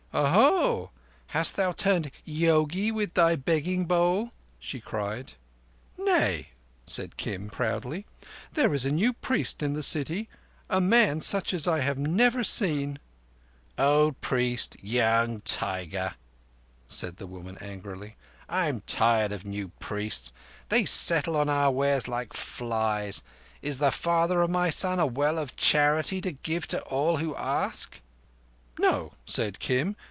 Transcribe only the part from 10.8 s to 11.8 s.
man such as I